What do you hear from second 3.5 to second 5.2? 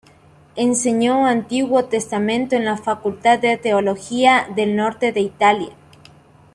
Teología del Norte de